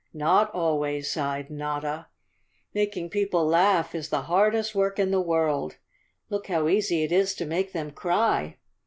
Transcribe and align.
"Not 0.31 0.49
always," 0.51 1.11
sighed 1.11 1.51
Notta." 1.51 2.07
Making 2.73 3.11
people 3.11 3.45
laugh 3.45 3.93
is 3.93 4.09
the 4.09 4.23
hardest 4.23 4.73
work 4.73 4.97
in 4.97 5.11
the 5.11 5.21
world. 5.21 5.77
Look 6.27 6.47
how 6.47 6.67
easy 6.67 7.03
it 7.03 7.11
is 7.11 7.35
to 7.35 7.45
make 7.45 7.71
them 7.71 7.91
cry? 7.91 8.57